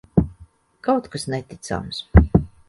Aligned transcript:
Kaut 0.87 1.09
kas 1.17 1.27
neticams. 1.35 2.01